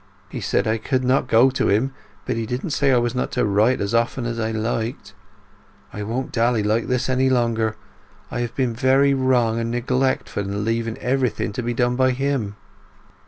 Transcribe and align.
He 0.29 0.41
said 0.41 0.65
I 0.65 0.79
could 0.79 1.03
not 1.03 1.27
go 1.27 1.51
to 1.51 1.67
him, 1.69 1.93
but 2.25 2.35
he 2.35 2.47
didn't 2.47 2.71
say 2.71 2.91
I 2.91 2.97
was 2.97 3.13
not 3.13 3.31
to 3.33 3.45
write 3.45 3.79
as 3.79 3.93
often 3.93 4.25
as 4.25 4.39
I 4.39 4.49
liked. 4.49 5.13
I 5.93 6.01
won't 6.01 6.31
dally 6.31 6.63
like 6.63 6.87
this 6.87 7.07
any 7.07 7.29
longer! 7.29 7.75
I 8.31 8.39
have 8.39 8.55
been 8.55 8.73
very 8.73 9.13
wrong 9.13 9.59
and 9.59 9.69
neglectful 9.69 10.41
in 10.41 10.65
leaving 10.65 10.97
everything 10.97 11.53
to 11.53 11.61
be 11.61 11.75
done 11.75 11.95
by 11.95 12.13
him!" 12.13 12.55